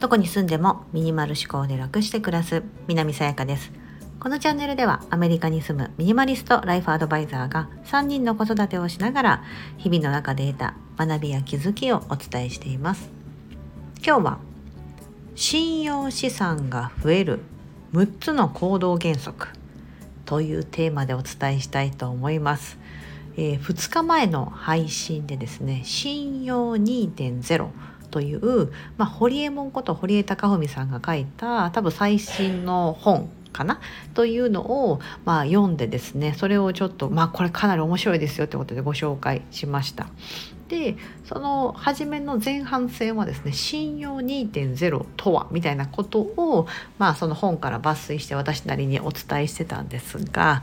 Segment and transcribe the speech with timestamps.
[0.00, 3.72] どこに住んでもミニマル思考で楽して暮らす南さやかです。
[4.20, 9.44] このチャンネルではアメリカに住むミニマリストライフアドバイザーが3人の子育てをしながら
[9.78, 13.10] 日々の中で得た学びや気づきをお伝えしています。
[14.04, 14.38] 今日は
[15.34, 17.40] 信用資産が増える
[17.94, 19.48] 6つの行動原則
[20.24, 22.78] というテーマでお伝えしたいと思います、
[23.36, 27.68] えー、2日前の配信でですね信用2.0
[28.10, 33.80] という、まあ、堀江門こと堀江貴文さんが書いた多分最新の本かな？
[34.14, 40.06] というのを、まあ、読んでですねそれをちょっと、まあ、これかなり面白いですよってことでご紹介しました。
[40.72, 46.66] でその初めの前半戦はですね「信用2.0とは」みたいなことを、
[46.98, 50.62] まあ、その本から抜粋して私なりにお伝えしてたんですが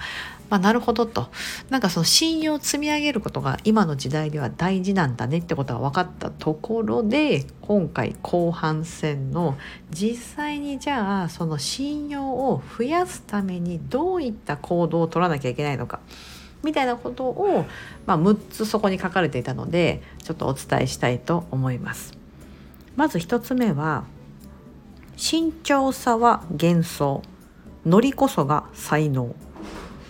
[0.49, 1.29] まあ、なるほどと。
[1.69, 9.59] なんかその信用を積み上げることが今の時代では大事なんだねってことが分かったところで今回後半戦の
[9.91, 15.99] 実際にじゃあその信用を増やすためにどういった行動を取らなきゃいけないのか。
[16.63, 17.65] みたいなことを、
[18.05, 22.17] まあ、6つそこに書かれていたのでちょっとお伝えしたいと思います。
[22.95, 24.03] まず1つ目は
[25.15, 27.21] 慎重さは幻想
[27.85, 29.27] ノリこそが才能っ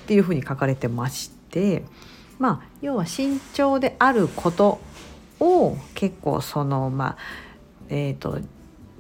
[0.08, 1.83] ていうふうに書かれてまして
[2.39, 4.80] まあ要は慎重であること
[5.39, 7.17] を結構そのまあ
[7.89, 8.39] えっ、ー、と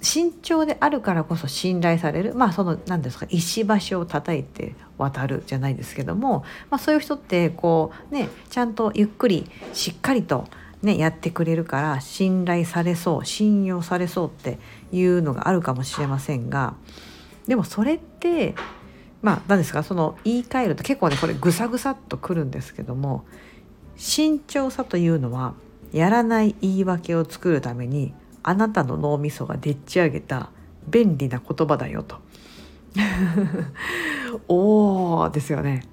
[0.09, 10.47] 慎重であるからこそ信頼されるまあその何ですか石橋を叩いて渡るじゃないですけども、まあ、そういう人ってこうねちゃんとゆっくりしっかりと
[10.81, 14.59] ね、やってくれるから信頼されそう信用されそうって
[14.93, 16.73] いうのがあるかもしれませんが
[17.47, 18.55] でもそれって
[19.21, 23.25] まあ何ですかその言い換えると結構ねこれぐさぐさっとくるんですけども
[23.97, 25.53] 慎重さというのは
[25.91, 28.13] やらない言い訳を作るために
[28.49, 30.49] あなたの脳みそがでっち上げた
[30.87, 32.17] 便利な言葉だよと。
[34.47, 35.83] おーですよね。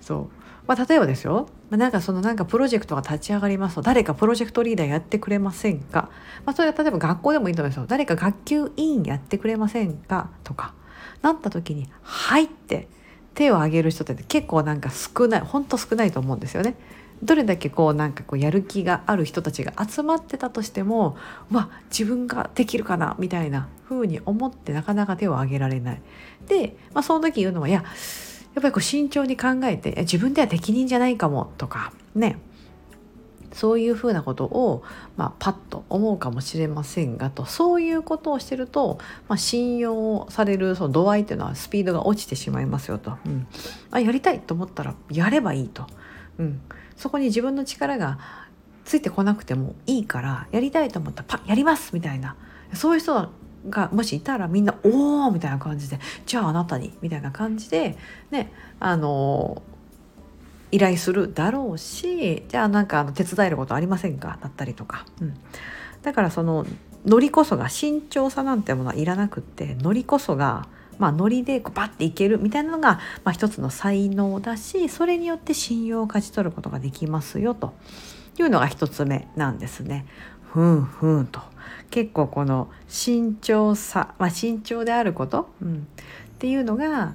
[0.00, 0.42] そう。
[0.68, 3.82] まあ、例えばですよ、ま、なんかそのなんかプロジェクトが立ち上がりますと。
[3.82, 6.10] 誰かプロジェクトリーダーやってくれませんか、
[6.44, 7.86] まあ、それは例えば学校でもいいと思いますよ。
[7.88, 10.30] 誰か学級委員やってくれませんか？
[10.44, 10.74] とか。
[11.22, 12.88] なった時に「はい」って
[13.34, 16.76] 手を挙げる人って結構なんか少ないほんと少ないと思うんですよね。
[17.22, 21.16] どれだけこうなんかこうやる気がある人たちが集まってたとしても
[21.50, 26.02] わ自分ができるかなみたいな風に思ってなかなか手を挙げられない。
[26.46, 27.84] で、まあ、その時言うのはいや
[28.54, 32.38] やっぱりこう慎重に考えて自分では適任じゃないかもとかね。
[33.52, 34.82] そういうふうなことを、
[35.16, 37.46] まあ、パッと思うかもしれませんがと。
[37.46, 38.98] そういうことをしてると、
[39.28, 43.46] まあ、信用されるその度合いというのはスピードが落ちてしまいますよと、うん、
[43.90, 45.86] あやりたいと思ったらやればいいと、
[46.38, 46.60] うん、
[46.96, 48.18] そこに自分の力が
[48.84, 52.36] ついてこなくてもいいからやりたいと思ったらパッやりますみたいな
[52.72, 53.30] そういう人
[53.68, 57.98] がもしいたらみんな「おお!」みたいな感じで「じゃああなたに」みたいな感じで
[58.30, 59.62] ねあの
[60.70, 65.34] 依頼するだろうしじゃあなんかあの手伝えることありませんかだったりとか、うん、
[66.02, 66.66] だからその
[67.04, 70.68] ノリこそが慎重さなんてものはいらなくってノリこそが
[70.98, 77.74] まあ、ノリでこうバッていけるみたいなのが、まあ、一つの才能だしそれによって信用を勝ち取ることができますよと。
[78.38, 80.06] いうのが一つ目なんですね。
[80.52, 81.40] ふんふんと。
[81.90, 85.78] 結構この慎重さ、まあ、慎重であること、うん、っ
[86.38, 87.14] ていうのが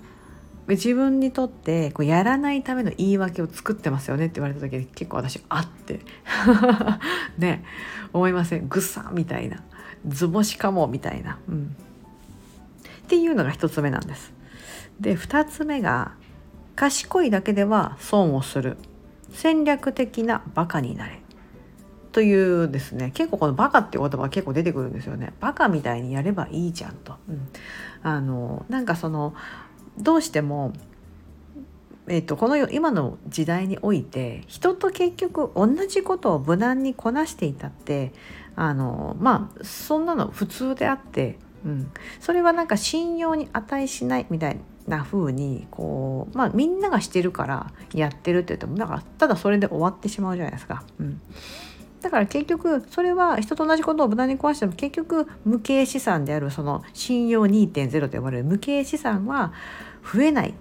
[0.67, 5.99] 自分にとってこうやらないための言い訳を作ってますよねって言われた時に結構私あって。
[7.37, 7.63] ね。
[8.13, 8.67] 思いません。
[8.67, 9.63] ぐさみたいな。
[10.07, 11.75] 図星かもみたいな、うん、
[13.11, 14.31] っていうのが一つ目なんです。
[15.01, 16.13] で二つ目が
[16.77, 18.77] 賢いだけでは損をする。
[19.33, 21.19] 戦略的なバカになれ。
[22.13, 23.11] というですね。
[23.13, 25.33] 結構このバカっていう言葉が結構出てくるんですよね。
[25.41, 27.49] バカみたいにやればいいじゃんと、うん、
[28.01, 29.35] あのなんかその
[29.97, 30.71] どうしても、
[32.07, 38.13] えーと、この今の時代において人と結局同じことを無難にこなしていたって
[38.55, 50.83] あのまあそんなの普通であって、うん、それはなんか信用に値しないみたいな風にこうまあみんながしてるからやってるって言ってもなんかただそれで終わってしまうじゃないですか。
[50.99, 51.21] うん。
[52.01, 59.53] だから結局それは人と同じことを無駄に壊しても結局無形資産であるその信用2.0と呼ばれる無形資産は
[60.11, 60.55] 増えない。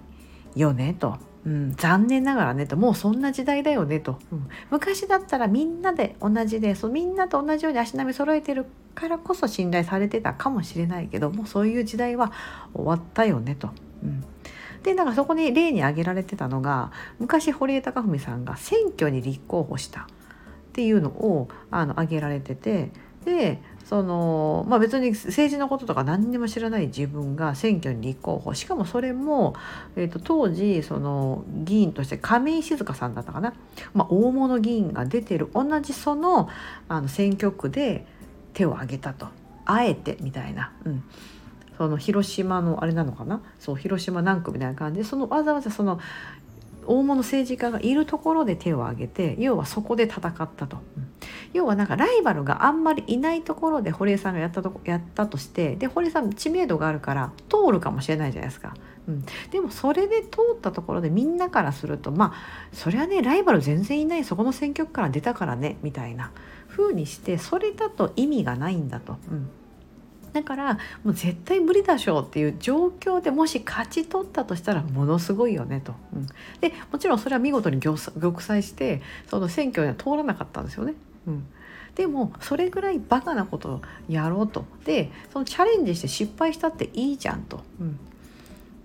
[0.55, 1.17] よねと。
[1.43, 12.31] うん、残念ながらねともうそんな時代だよねと、うん、昔だったらみんなで同じでそうみんなと同じように足並み揃えてるからこそ信頼されてたかもしれないけどもうそういう時代は
[12.75, 13.71] 終わったよねと。
[14.03, 14.23] うん
[14.83, 20.05] でなんかそこに例に挙げられてたのが昔堀江貴文さんが選挙に立候補したっ
[20.73, 22.91] ていうのをあの挙げられてて
[23.25, 23.61] で
[23.91, 28.53] そのまあ、別に政治のこととか何にも知らない自分が選挙に立候補。
[28.53, 29.53] しかもそれも、
[29.97, 33.53] えーと、当時その議員として亀井静香さんだったかな、
[33.93, 35.49] まあ、大物議員が出てる。
[35.53, 36.47] 同じその
[36.87, 38.05] あの選挙区で
[38.53, 39.27] 手を挙げたと。
[39.65, 40.71] あえてみたいな。
[40.85, 41.03] うん。
[41.77, 43.41] その広島のあれなのかな。
[43.59, 45.99] そう広島南区みたいな感じでそのわざわざその
[46.85, 50.77] 大物政治家がいるところで手を挙げて要はそこで戦ったと。
[51.53, 58.73] 要はなんかライバルがあんまりいないところで堀江さんがやったとやったとしてで堀江さん知名度があるから通るかもしれないじゃないですか。
[59.07, 66.31] うん、でもそれで通ったところでみんなからするとまあそれはねライバル全然いないそこの選挙区から出たからねみたいな
[66.69, 69.17] 風にしてそれだと意味がないんだと。
[69.29, 69.49] うん
[70.33, 75.93] だからもう絶対無理だしょうっていう状況でもし勝ち取ったとしたらものすごいよねと。
[76.15, 76.27] うん、
[76.61, 80.93] でもちろんそれは見事に玉砕してその選挙には通らなかったんですよね。
[81.27, 81.45] うん、
[81.95, 84.65] でもそれぐらいバカなことをやろうと。
[84.85, 87.99] でそのチャレンジして失敗したっていいじゃんと、うん、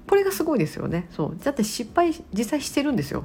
[0.06, 1.08] これがすごいですよね。
[1.10, 1.36] そう。
[1.42, 3.24] だって失敗実際してるんですよ。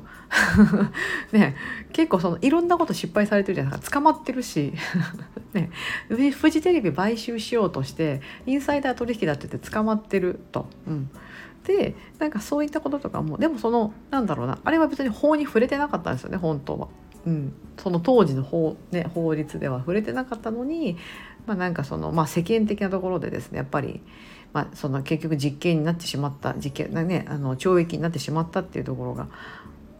[1.31, 1.55] ね。
[1.93, 3.99] 結構そのいろんなこと失敗されてるじゃないですか。
[3.99, 4.73] 捕まってるし。
[5.53, 5.69] ね。
[6.31, 10.67] フジテレビ買収しようとしてインサイダー取引だって言って捕まってると。
[10.87, 11.09] うん。
[11.65, 14.57] でなんかそういったこととかもでもそのなんだろうな。
[14.63, 16.87] あれは別に法に触れてなかったんですよね本当は。
[17.25, 20.97] うん、その当時の法,、ね、法律では触れてなかったのに、
[21.45, 24.01] まあ、なんかその、まあ、世間的なところでですねやっぱり
[24.53, 29.27] まあ、その結局実刑になってしまった実刑、ね、あの懲役になってしまったっていうところが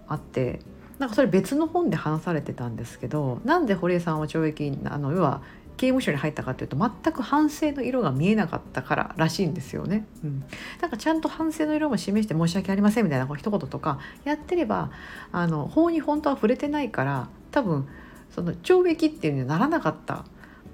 [0.07, 0.59] あって
[1.00, 5.41] なんかそれ別の本で話されてたんですけどなんで堀江さんは懲役あの要は
[5.81, 10.06] 刑務所に入ったかというと全く反省の色が見えなかったかららしいんですよね。
[10.24, 10.44] うん、
[10.80, 14.92] なんかちゃんと反省の色も示して申し訳ありませんみたいな一言とかやってれば
[15.31, 17.88] あの法に本当は触れてないから多分
[18.30, 20.24] その懲役っていうにはならなかった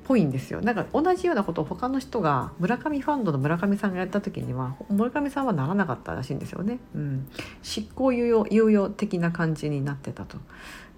[0.08, 6.80] ぽいんですよなんか同じようなことを他の人が村上ファンドの村上さんがやった時には村上さんはならなかったらしいんですよね。
[6.96, 7.28] うん、
[7.62, 10.38] 執行猶予猶予的な感じになってたと。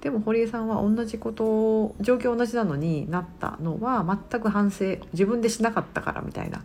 [0.01, 6.63] でも堀江さんは同じことを状況同じなのになったのは全く反省自分でしなかったからみたいな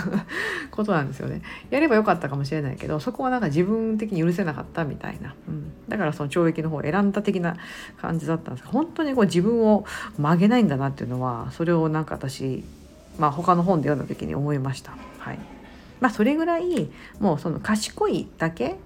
[0.70, 1.40] ことなんですよね。
[1.70, 7.56] やればよかったかもしれないけどそこはなんか自分的に許せなかったみたいな、うん、だからその懲役の方を選んだ的な
[8.00, 9.84] 感じだったんですが本当にこう自分を
[10.18, 12.64] 曲げないんだなっていうのはそれをなんか私、
[13.18, 14.92] まあ、他の本で読んだ時に思いました。
[15.18, 15.38] はい
[16.00, 16.88] まあ、それぐらい
[17.18, 18.76] もうその賢いだけ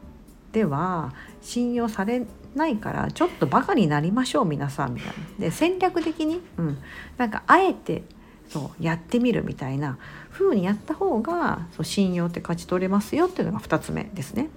[0.53, 5.15] では信用されないからちょっとバカになりましょう皆さんみたいな。
[5.39, 6.79] で戦略的に、うん、
[7.17, 8.03] なんかあえて
[8.49, 9.99] そうやってみるみたいな
[10.31, 14.51] 風にやった方がそう信用って勝ち取れますよっていうのが2つ目ですね。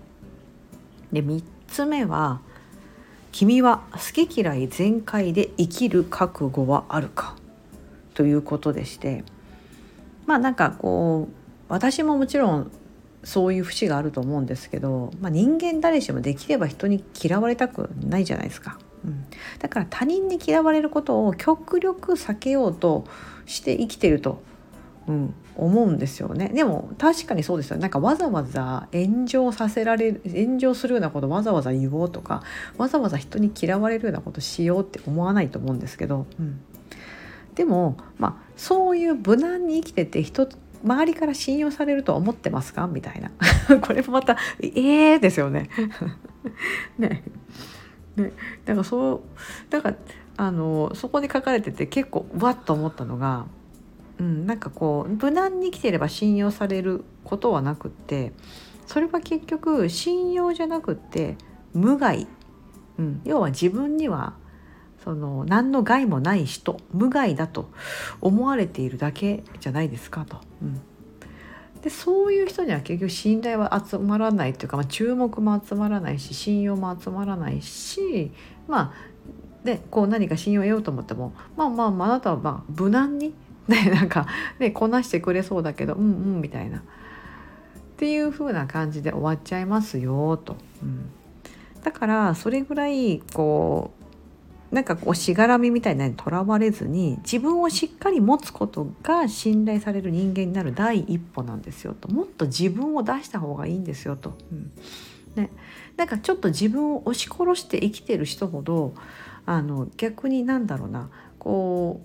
[1.13, 2.42] で3つ目は
[3.31, 7.36] 「君は好き嫌い全開で生きる覚悟はあるか?」
[8.13, 9.24] ということでして
[10.25, 11.33] まあなんかこう
[11.69, 12.71] 私ももちろん
[13.25, 18.77] そういう節があると思うんですけど、まあ、人間誰しもできれば人に嫌われたくないじゃないですか。
[19.04, 19.25] うん、
[19.60, 23.06] だから他人に嫌われることを極力避けようと
[23.45, 24.42] して生きてると、
[25.07, 26.50] うん、思うんですよね。
[26.50, 32.44] でも確かにそうですよなんかわざわざ炎上させられる炎上するようなことわざわざ言おうとか
[32.78, 36.60] わざわざ人に嫌われるようなことしようって思わないと思うんですけど、うん、
[37.56, 40.47] でもまあそういう無難に生きてて人
[40.85, 42.87] 周りから信用されると思ってますか？
[42.87, 43.31] みたいな。
[43.81, 45.69] これもまた「ええー」ですよね。
[46.97, 47.23] ね。
[48.15, 48.31] ね。
[48.65, 49.21] だからそう
[49.71, 49.95] だから
[50.37, 53.45] あのそこに書かれてて結構わっと思ったのが、
[54.19, 58.33] うん、なんかこう無難に生きていれば信用されることはなくって
[58.85, 61.37] それは結局信用じゃなくって
[61.73, 62.27] 無害、
[62.97, 64.33] うん、要は自分には
[65.06, 67.69] その何の害もない人無害だと
[68.19, 70.42] 思われているだけじゃないですかと。
[70.62, 70.81] うん
[71.85, 78.31] でそういう人には結局信頼は集まらないというか、まあ、注目も集まらないし信用も集まらないし
[78.68, 78.94] まあ
[79.64, 83.35] でこう何か信用を得ようと思ってもまあまあ、まあ、あなたはまあ無難に、
[83.69, 84.26] ね、なんか、
[84.57, 86.06] ね、こなしてくれそうだけどうんう
[86.38, 86.81] んみたいなっ
[87.97, 90.56] ていう風な感じで終わっちゃいますよと。
[90.81, 91.12] うん、
[91.83, 94.05] だからそれぐらいこう
[94.72, 104.38] なんかこうしがらみみたいなにとらわれずに自分をしっかり持つことが信頼される人間になる第一歩なんですよともっと自分を出した方がいいんですよと。
[104.52, 104.72] うん
[105.36, 105.50] ね、
[105.98, 108.95] なんかちょっと自分を押し殺して生きてる人ほど
[109.45, 112.02] あの逆になんだろうなこ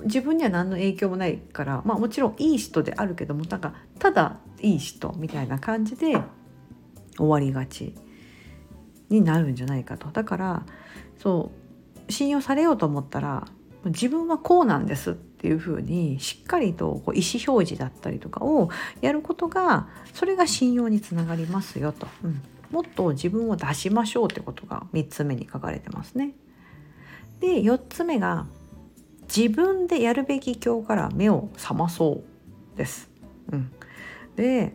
[0.00, 6.16] う自分には何の影響もないからまあもちろんいい人であるけどもなんかただいい人みたいな感じで
[7.16, 7.94] 終わりがち
[9.08, 10.08] になるんじゃないかと。
[10.08, 10.66] だから
[11.18, 11.63] そう
[12.14, 13.46] 信用されようと思ったら
[13.86, 22.40] 自分はこうなんですっていうふうにしっかりとこう意思表示だったりとかをやることがそれが信用につながりますよと、うん、
[22.70, 26.32] もっと自分を出しましょうってことが3つ目に書かれてますね。
[27.40, 28.46] で4つ目が
[29.34, 32.22] 自分でやるべき今日から目を覚まそ
[32.74, 33.10] うです。
[33.52, 33.70] うん、
[34.36, 34.74] で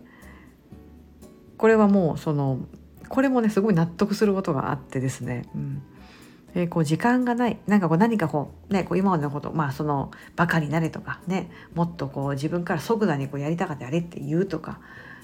[1.58, 2.60] これはもうその
[3.08, 5.82] これもねすごい納得することがあってですね、うん。
[6.56, 7.58] えー、こう時間がない。
[7.68, 14.80] なんかこう何かこうねこう今までのことまあそのバカになれとかねもっとこう自分から即座にこうやりたかったやれって言うとか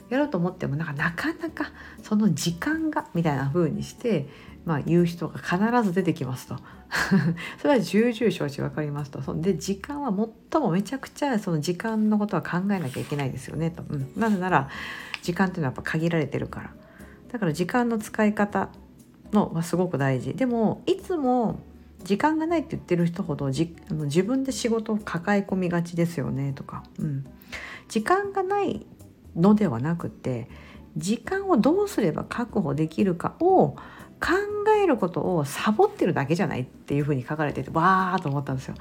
[0.09, 1.71] やろうと思ってもなんかなかなか
[2.03, 4.27] その時間がみたいな風にして
[4.65, 6.57] まあ、言う人が必ず出てきますと。
[7.61, 9.21] それは重々承知分かりますと。
[9.21, 10.09] そんで時間は
[10.51, 14.69] 最もめちゃくちゃその時間のことは考えなきゃいけないですよねと、うん、なぜなら
[15.21, 16.71] 時間っていうのはやっぱ限られてるから。
[17.31, 18.69] だから時間の使い方
[19.35, 20.33] のはすごく大事。
[20.33, 21.59] でもいつも
[22.03, 27.25] 時間がないって言ってる人ほどじあの自分で仕事を抱え込みがちですよねとか、うん、
[27.89, 28.85] 時間がない
[29.35, 30.47] のではなくて
[30.95, 33.75] 時間をどうすれば確保できるかを
[34.21, 34.31] 考
[34.81, 38.75] えることをサボってるだけじゃないっていうふうに書かれててわーと思ったんですよ。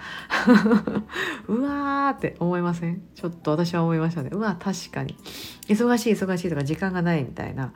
[1.48, 3.02] うわーって思いません？
[3.14, 4.30] ちょっと私は思いましたね。
[4.32, 5.16] うわ確かに。
[5.66, 7.72] 忙しい忙しいとか時間がないみたいな、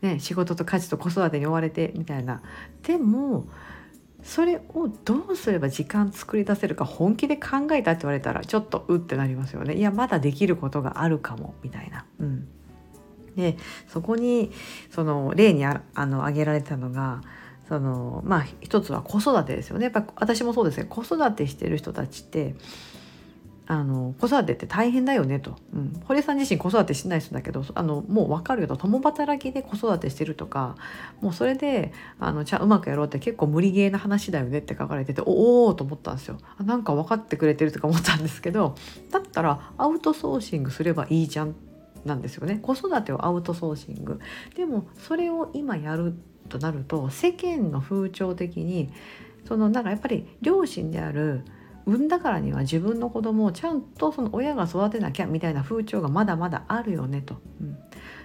[0.00, 2.42] ね、仕事と家事と子育てに追われてみたいな。
[2.82, 3.46] でも
[4.22, 9.74] それをどうすれば時間作り出せるか本気で考えたって言われたらちょっとうってなりますよね。
[9.74, 12.04] いやまだできることがあるかもみたいな。
[12.20, 12.48] うん
[13.36, 14.50] でそこに
[14.90, 17.22] その例にああの挙げられたのが
[17.68, 22.56] そのまあ一つは子育てですよねやっぱ私もそうですね子育てしてる人たちって
[23.70, 28.78] あの子育てって大変だよねと、うん、堀江さん自身子育てしない人だけどあのもう分かるよと。
[28.78, 30.74] 共働きで子育てしてるとか
[31.20, 36.38] もうそれであのちゃうまくやろうって結構無理ゲーな話だよねって書かれてておおと思ったんですよ。
[36.64, 38.74] なんか分かってくれてるとか思ったんですけど
[39.10, 41.54] だったらアウトソーシングすればいいじゃん
[42.06, 42.58] なんですよね。
[42.62, 44.18] 子育てをアウトソーシング。
[44.56, 46.14] でもそれを今やる
[46.48, 48.88] となると世間の風潮的に
[49.46, 51.42] そのなんかやっぱり両親である
[51.88, 57.36] 産んだからには自分の子供をちゃんとその親が育てなきゃみたいな風潮がまだまだあるよねと。
[57.62, 57.78] うん、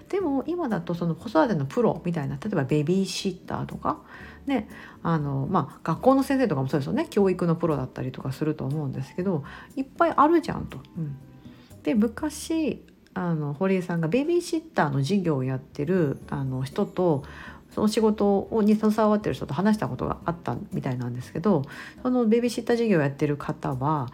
[0.09, 4.01] でも今だとその子育てのプロみたいな例えばベビーシッターとか、
[4.45, 4.67] ね
[5.01, 9.45] あのまあ、学校の先生とかもそうですよね教育のプロだったりとかすると思うんですけど
[9.77, 10.79] いっぱいあるじゃんと。
[10.97, 11.15] うん、
[11.83, 17.23] で昔あの堀江さんがベビーシッターの事業をやってるあの人と
[17.73, 21.63] その仕事に携わってる人と話したことがあったみたいなんですけど
[22.01, 24.11] そのベビーシッター事業をやってる方は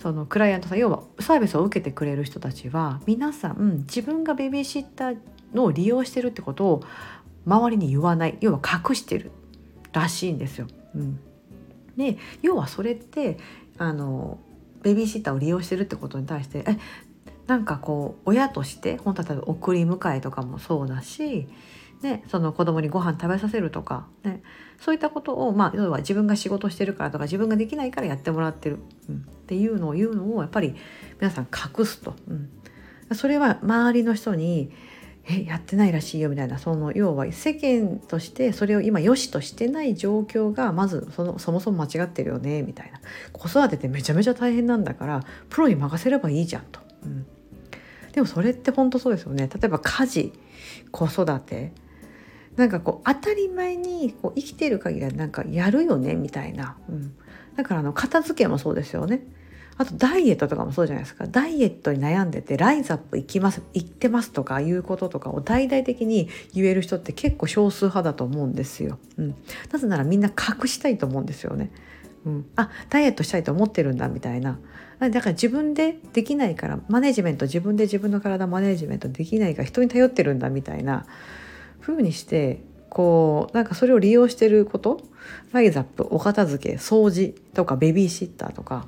[0.00, 5.16] そのクライアントさん要はサービスを受けてくれる人たちは皆さん自分がベビーシッター
[5.54, 6.82] の利用してるってことを
[7.46, 9.30] 周りに言わない要は隠してる
[9.92, 10.66] らしいんですよ。
[10.94, 11.20] うん、
[11.96, 13.38] で要はそれって
[13.78, 14.38] あの
[14.82, 16.78] ベビーシッターを利用してるってことに対して「え
[17.46, 21.48] なんかこう親として本当は例えば送り迎えとかもそうだし、
[22.02, 24.42] ね、その子供にご飯食べさせるとか、ね、
[24.80, 28.78] そういったことを、まあ、要は自分が仕事してるからとか自分ができないからやってもらってる、
[29.08, 30.74] うん、っていうのを言うのをやっぱり
[31.20, 32.14] 皆さん隠すと。
[32.28, 32.50] うん、
[33.14, 34.72] それは周りの人に
[35.24, 43.00] えやってないらしいよみたいなその要は世間としてそれを今良しとしてない状況がまずそのそもそも間違ってるよねみたいな。
[43.32, 46.80] 子育てってめちゃめちゃ大変なんだからプロに任せればいいじゃんと。
[47.04, 47.26] うん、
[48.12, 49.48] でもそれって本当そうですよね。
[49.48, 50.32] 例えば家事
[50.90, 51.72] 子育て
[52.56, 57.14] なんかこう当たり前にこう生きている限りはなんかやるよねみたいな、うん、
[57.56, 59.22] だからあの片付けもそうですよね。
[59.78, 61.26] あとダイエットとかもそうじゃないですか。
[61.26, 69.34] ダイエットに悩んでてライズアップ行きます行ってますとかいうこととかを大々的に言える人って結構少数派だと思うんですよ、うん、
[69.72, 71.70] なぜならみんな隠したいと思うんですよね。
[72.26, 74.58] うん、あダイエットしたいと思ってるんだみたいな。
[75.00, 81.06] だから自分でできないからマネジメント自分で自分の体マネジメントできないから人に頼ってるんだみたいな。
[81.82, 85.00] 風にしてこうなんかそれを利用してること
[85.52, 88.86] ライズアップお片付け掃除とかベビーシッターとか、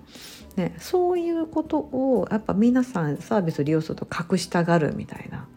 [0.56, 5.48] ね、そういうことをやっぱ皆さんサービス利用すると隠したがるみたいな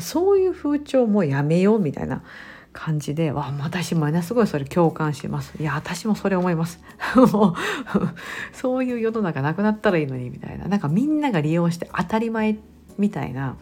[0.00, 2.22] そういう風潮もやめようみたいな
[2.72, 5.54] 感じでわ私もねすごいそれ共感します。
[5.58, 6.78] いや私もそれ思います。
[8.52, 10.68] そういう世の中なくなったらいいのにみたいな。
[10.68, 12.58] なんかみんなが利用して当たり前
[12.98, 13.56] みたいな。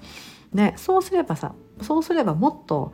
[0.53, 2.93] ねそうすればさそうすればもっと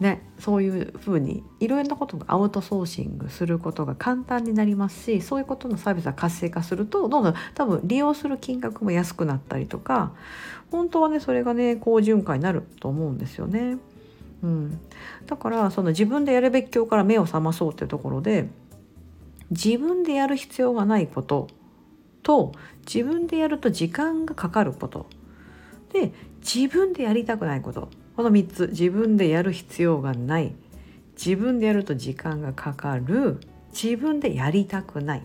[0.00, 10.12] ねそういうふうにいろいろなことがアウトソーシングすることが簡単になりますしそういうことのサービスが活性化するとどんどん多分利用する金額も安くなったりとか
[10.70, 13.78] 本当はねそれがね好循環になると思うんですよね。
[14.40, 14.80] うん、
[15.26, 18.48] だからその自分でやるべき今日から目を覚まそうっていうところで
[19.50, 21.48] 自分でやる必要がないこと
[22.22, 22.52] と
[22.86, 25.06] 自分でやると時間がかかること。
[25.92, 27.88] で自分でやりたくないこと。
[28.18, 30.52] この3つ自分でやる必要がない。
[31.16, 33.38] 自分でやると時間がかかる。
[33.72, 35.22] 自分でやりたくない。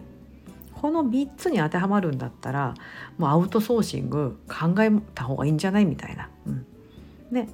[0.75, 2.75] この3つに当てはまるんだったら
[3.17, 6.29] もうアウトソーシング考えた方がいいんじゃないみたいな。
[6.45, 6.67] うん、
[7.31, 7.49] ね。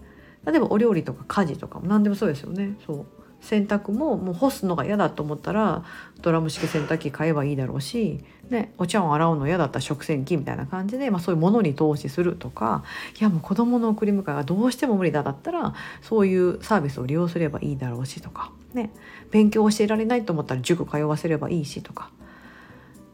[0.46, 2.76] 例えばお料理とか家事とかも何でもそうですよね。
[2.86, 3.06] そう。
[3.42, 5.84] 洗濯ももう干すのが嫌だと思ったら
[6.22, 12.84] ドラム式洗濯機買えばいいだろうし、ね、お茶を洗うの嫌だったら食洗機みたいな感じで、まあ、そういうものに投資するとか
[13.20, 18.92] いやもう子どもの送り迎えがどうしても無理だだったらそういうサービスを利用すればいいだろうしとか、ね、
[19.32, 22.12] 勉強教えられないと思ったら塾通わせればいいしとか。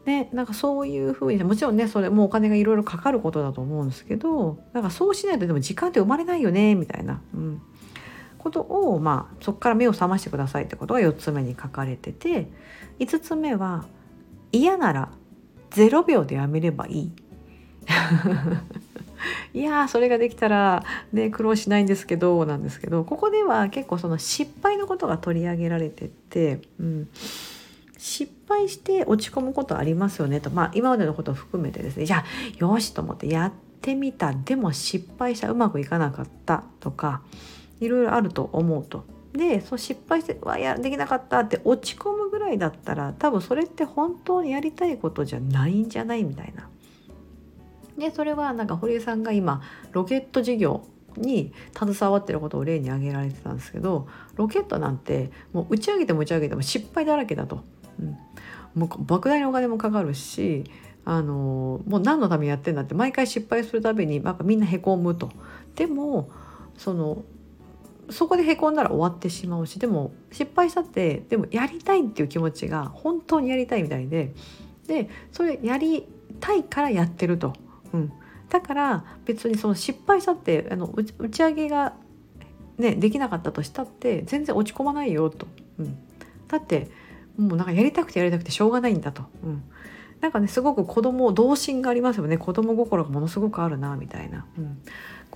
[0.06, 7.60] ね、なんかそういうふうにもちろんねそれもうお金がいろいろかかることだと思うんですけどなんかそうしないとでも時間って生まれないよねみたいな、うん、
[8.46, 12.46] ことを、まあ、そこから目を覚ましてくださいってことが4つ目に書かれてて
[13.00, 13.86] 5つ目は
[14.52, 15.08] 嫌なら
[15.70, 17.12] 0秒でやめればいい。
[19.52, 27.08] いやそれができたらね苦労しないんですけどなんですけどここでは結構その失敗のことが取り上げられてて、うん、
[27.98, 32.06] 失敗して落ち込むことありますよねと、まあ、今までのことを含めてですね。
[32.06, 32.24] じゃあ
[32.58, 34.32] よしと思ってやってみた。
[34.32, 37.22] でも失敗したうまくいかなかったとか
[37.80, 39.04] いろいろあると思うと。
[39.32, 46.68] でそう失敗して「わやできなかった」って落ち込むぐらいだったら多分それって本当にやりたいことじゃないんじゃないみたいな。
[47.98, 50.82] でそれはなんか堀江さんが今ロケット事業
[51.16, 57.64] に携わってることを例に挙げられてたんですけどロケットなんてもう打ち上げても打ち上げても失敗だらけだと、
[57.98, 58.08] うん、
[58.74, 60.64] もう莫大なお金もかかるし
[61.06, 65.30] あのもう何のためにやってんだって毎回失敗するたびになんかみんなへこむと。
[65.74, 66.30] でも
[66.76, 67.22] その
[68.10, 74.34] そこでへこんだら終わってしまうしでも失敗したってでもやりたいっていう気持ちが本当にやりたいみたいで
[74.86, 76.06] でそれやり
[76.40, 77.54] たいからやってると。
[77.92, 78.12] うん、
[78.48, 81.94] だから別にその失敗したってあの打ち上げが、
[82.78, 85.46] ね、できなかったとしたって全然落ち込まないよと。
[85.78, 85.98] うん、
[86.48, 86.90] だって
[87.36, 89.24] もうなんかやりたくてやりたくてしょうがないんだと。
[89.42, 89.62] うん
[90.20, 94.78] なんかねすごく子供童心がありますよね子供心がものすごくあるなみたいな、うん、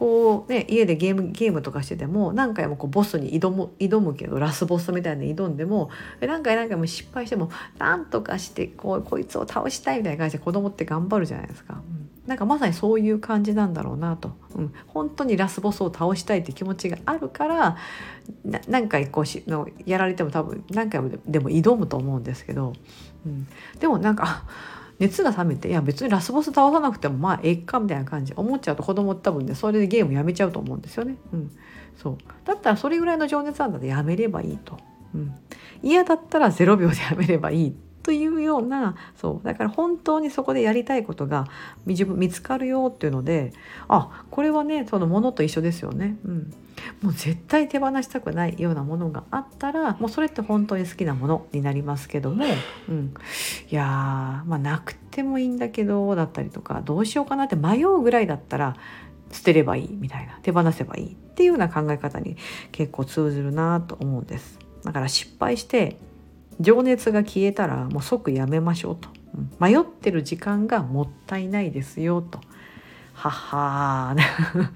[0.00, 5.90] こうね家でゲームゲームとかしてても何回もこうボスに挑む挑むけどラスボスみたいに挑んでも
[6.22, 11.74] 何回何回も失敗しても何とかしてこうこいつを倒したいみたいな感じで子供って頑張るじゃないですか。
[11.74, 12.08] うん。
[12.26, 17.76] なんかまさにそういう感じなんだろうなと、うん、本当にラスボスを倒したいって気持ちがあるから
[18.68, 22.72] 何回こうしのやられても多分何回もでも挑むと思うんですけど、
[23.26, 23.48] うん、
[23.80, 24.44] でもなんか
[25.00, 28.32] 熱が冷めていや別にラスボス倒さなくてもまあええかみたいな感じ。
[28.36, 31.16] 思っちゃうと子供多分ねそれでゲームやめちゃうと思うんですよね。
[31.32, 31.50] うん、
[31.96, 32.18] そう。
[32.44, 34.78] だったらそれぐらいの情熱なんだってやめればいいと。
[35.14, 35.34] うん、
[35.82, 37.76] 嫌だったら0秒でやめればいい。
[38.02, 41.46] というようなそうだから本当にそこでやりたいことが
[41.86, 43.52] 自分見つかるよっていうので
[43.88, 46.16] あこれはねそのものと一緒ですよね。
[46.24, 46.54] うん
[47.02, 52.44] もう絶対手放したくないようなものがあったらもうそれって本当に好きなものになりますけども、
[52.88, 53.14] うん、
[53.70, 58.76] いやまあなくてもいいんだけどだったりとかどうしようかなって迷うぐらいだったら
[59.32, 62.36] 捨てればいいみたいな手放せばいいっていうような考え方に
[62.72, 64.58] 結構通ずるなと思うんです。
[64.84, 65.98] だから失敗して
[66.60, 72.40] 情熱が消えたらもう即やめましょうと、うん、迷ってる時間がもったいないですよと。
[73.14, 74.20] ははー。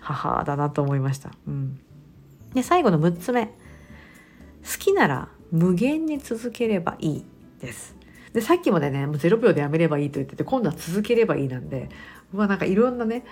[0.00, 1.30] ははだなと思いました。
[1.46, 1.78] うん、
[2.54, 3.46] で最後の6つ目。
[3.46, 7.24] 好きなら無限に続ければいい
[7.60, 7.96] です。
[8.32, 11.90] でさっきまでねもう0秒でやめればいいと言ってて今度は続ければいいなんで
[12.32, 13.24] うわなんかいろんなね。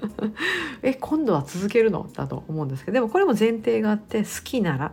[0.82, 2.08] え今度は続けるの？
[2.12, 4.92] だと思うんですけどでもこれも前提があって好きなら。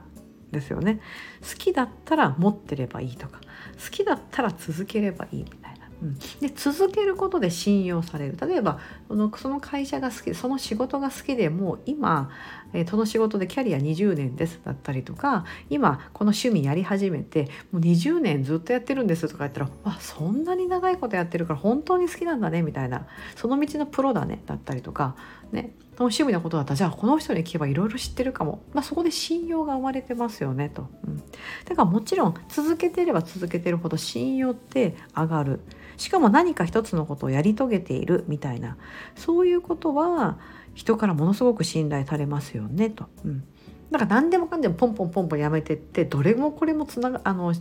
[0.53, 1.01] ですよね。
[1.41, 3.41] 好きだったら持ってればいいとか
[3.83, 5.83] 好きだったら続ければいいみたいな。
[6.01, 8.37] うん、で続けることで信用される。
[8.39, 12.29] 例えばそのその会社が好きその仕事が好きでもう今、
[12.73, 23.07] えー、その仕事でキャリア20年ですだったりとか今この趣味やり始めてもう20年ずっとやってるんですとか言ったらわそんなに長いことやってるから本当に好きなんだねみたいな。
[23.35, 25.15] その道のプロだねだったりとか
[25.51, 25.73] ね。
[25.95, 26.75] その趣味のことだった。
[26.75, 30.87] じゃあこの人に聞けばいろいろ知ってるかも、まあ、そこで信用が生まれてますよねと。
[31.05, 35.59] うん、だからもちろん続けてれば続けてるほど信用って上がる。
[35.97, 38.77] しかも何か一つのことをやり遂げているみたいな。
[39.15, 40.39] そういうことは
[40.73, 43.05] 人からものすごく信頼されますよねと。
[43.23, 43.43] うん、
[43.91, 47.53] だから何でもかんでもポンポンポンポンやめてってどれもこれもつながあの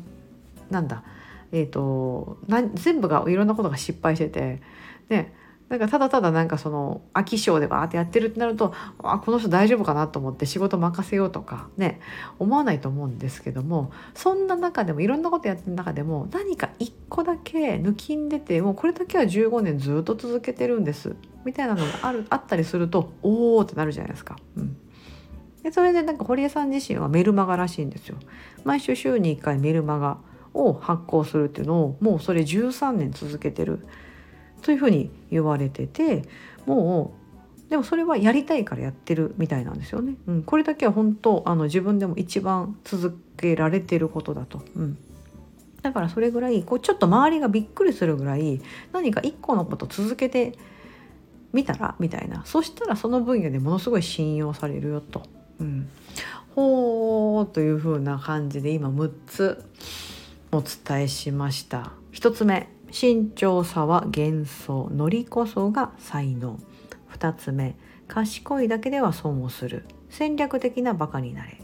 [0.70, 1.02] なんだ。
[1.54, 4.62] えーと、と全部がいろんなことが失敗してて、
[5.10, 5.34] ね、
[5.72, 11.98] だからただただなんかその飽き性でバーってやってるってなるとあこの人大丈夫かなと思って仕事任せようとかね
[12.38, 24.36] 思わないと思うんですけどもそんな中でもいろんなことやってる中でも何か一個だけ抜きんでてもうこれだけは15年ずっと続けてるんですみたいなのがある あったりするとおおってなるじゃないですか。
[24.58, 24.76] うん
[25.62, 28.16] でそれでなんか堀江さん自身はメルマガらしいんですよ。
[28.64, 30.18] 毎週週に1回メルマガ
[30.54, 33.86] を発行するっていうのをもうそれ13年続けてる
[34.62, 36.22] というふうに言われてて
[36.66, 37.12] も
[37.68, 40.16] うでもそれはやりたいからやってるみたいなんですよね。
[40.26, 44.62] うん、これだけは本当あの自分でも一番続けられてることだと。
[44.76, 44.98] うん
[45.82, 48.60] だからそれぐらいこうちょっと周りがびっくりするぐらい
[48.92, 50.56] 何か一個のこと続けて
[51.52, 55.22] みたらみたいなそしたらその分野でものすごい信用されるよと。
[55.60, 55.88] うん、
[56.54, 59.64] ほーというふうな感じで今6つ
[60.52, 61.92] お伝えしました。
[62.12, 66.58] 1つ目慎重さは幻想ノリこそが才能。
[67.10, 67.74] 2つ目
[68.06, 69.86] 賢いだけでは損をする。
[70.10, 71.62] 戦略的なバカになれ。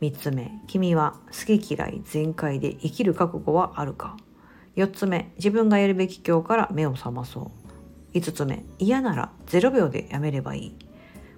[0.00, 4.16] 3つ目君は好き嫌い全開で生きる覚悟はあるか。
[4.76, 7.50] 4つ目自分がやるべき今日から目を覚まそ
[8.14, 8.16] う。
[8.16, 10.76] 5つ目嫌なら0秒でやめればいい。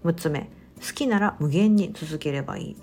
[0.04, 0.50] 6つ目
[0.86, 2.76] 好きなら無限に続ければいい。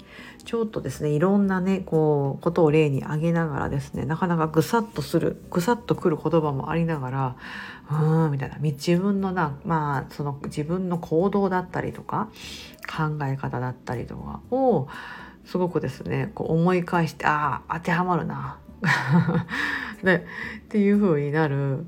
[0.46, 7.36] ちょっとですねいろんなねこうことを例に挙げながらですねなかなかぐさっとするぐさっとくる言葉もありながら
[7.90, 8.58] うーんみたいな。
[8.60, 12.30] 自分のなまあその自分の行動だったりとか
[12.88, 14.88] 考え方だったりとかを
[15.46, 18.60] すごくですねこう思い返してああ当てはまるな。
[20.04, 20.26] ね、
[20.66, 21.86] っていう風になる。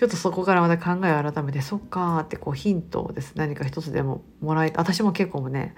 [0.00, 5.74] ちょっとそこからまた考えを改めてそっかってこうヒントをです何か一つでももらえ私も結構もね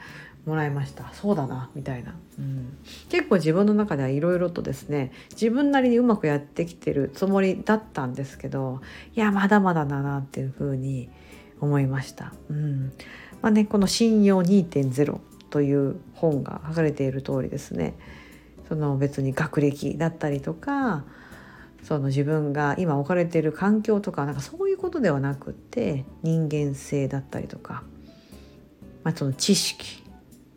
[0.46, 1.10] もらいました。
[1.12, 8.80] そうだなみたいな、うん、結構自分の中ではいろいろとですね自分なりにうまくやってきてるつもりだったんですけど
[9.16, 11.10] いやまだまだだなっていうふうに
[11.60, 12.32] 思いました。
[12.48, 12.92] うん。
[13.40, 15.18] まあね、この「信用2.0」
[15.50, 17.98] という本が書かれている通りですね
[18.68, 21.02] その別に学歴だったりとか
[21.82, 27.82] その自分が今置かれている環境とかなんかそういうことではなくって人間性だったりとか、
[29.02, 30.02] まあ、その知識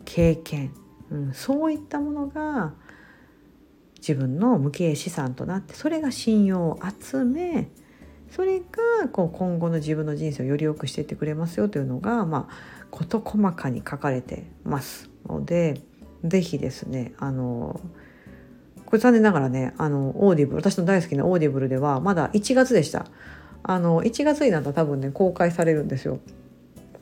[0.05, 0.71] 経験、
[1.09, 2.73] うん、そういったものが
[3.97, 7.71] 自分の無形資産となってそれが信用を集め
[8.29, 15.81] それがこう今後の自分の人生をより良くしていってくれますよというのが、まあ、事細かに書かれてますので
[16.23, 17.79] 是非ですねあの
[18.85, 23.05] これ残念ながらねあのオーディブル私の大好きなオーディブルではまだ1月でした
[23.63, 26.19] あの1月になったら多分ね公開されるんですよ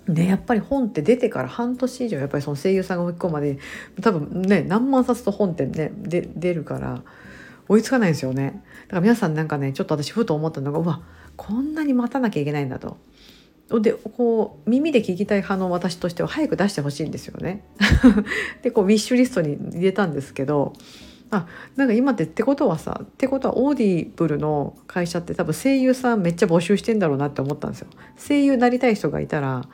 [0.07, 3.59] でやっぱり本って出てから半年以上やっぱりその声優さんが吹き込まで
[4.01, 7.01] 多分ね何万冊と本ってねで出るから
[7.69, 11.01] 追いつかないんですよねだから皆さんなんかねちょっと私ふと思ったのがうわ
[11.37, 12.97] こんなに待たなきゃいけないんだと。
[13.79, 17.63] でこう耳で聞きたい派の私としては早く出してほしいんですよね。
[18.61, 20.73] でこうウィッシュリストに入れたんですけど
[21.35, 27.87] あなんか今ってってことはさってことはオーディブルの会社って多分声優さんめっちゃ募集してんだろうなって思ったんですよ。
[28.17, 29.65] 声優なりたい人がいたら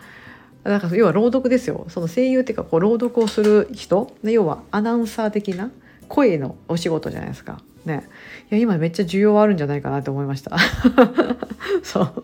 [0.63, 5.71] だか要は朗読ですよその声優っていうかこう朗読をする人要はアナウンサー的な
[6.07, 7.61] 声のお仕事じゃないですか。
[7.85, 8.09] ね、
[8.51, 10.57] いや今めっちゃ需要あるんじゃないかなって思いました。
[11.81, 12.23] そう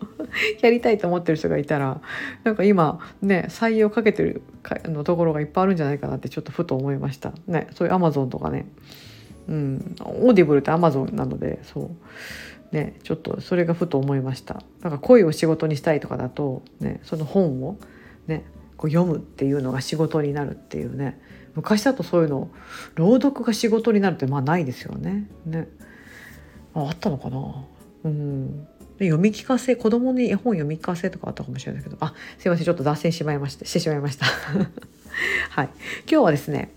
[0.60, 2.00] やりたいと思ってる人がいたら
[2.44, 4.42] なんか今ね採用かけてる
[4.84, 7.32] のところがいっぱいあるんじゃないかなってちょっとふと思いました。
[7.46, 8.66] ねそういうアマゾンとかね
[9.48, 11.90] うん、オーディブルってアマゾンなのでそう。
[12.72, 14.62] ねちょっとそれがふと思いました。
[14.82, 17.78] なんか声を仕事にしたいとかだと、ね、その本を
[18.26, 18.44] ね
[18.76, 21.20] こう読むっていうのが仕事になるっていうね。
[21.54, 22.50] 昔だとそういうの
[22.96, 25.28] 朗読が仕事になるってまあないですよね。
[25.46, 25.68] ね。
[26.74, 27.64] あったのかな。
[28.04, 28.68] うん。
[28.98, 31.96] 読み聞かせ子供に絵本読み聞かせとかあったかもしれないけど。
[32.00, 32.64] あすいません。
[32.66, 34.26] ちょっと脱線しまいましてしてしまいました。
[35.50, 35.70] はい。
[36.10, 36.72] 今日はですね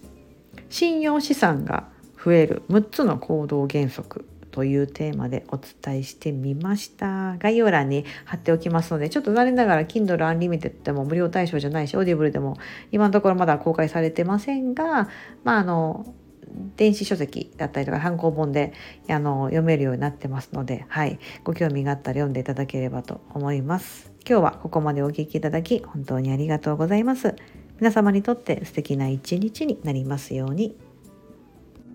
[0.70, 1.90] 信用資産が
[2.24, 12.58] 増える6つの行動原則というテーマでお伝えしてみました概要欄に貼っておきますのでちょっと残念ながら Kindle Unlimited でも無料対象じゃないし Audible でも
[12.92, 15.08] 今のところまだ公開されてませんが
[15.44, 16.14] まああの
[16.76, 18.74] 電子書籍だったりとか単行本で
[19.08, 24.12] あの読めるようになってますので、はい、ご興味があったら読んでいただければと思います。
[24.28, 27.36] 今日はここまでお聴きいただき本当にありがとうございます。
[27.80, 30.89] 皆様にとって素敵な一日になりますように。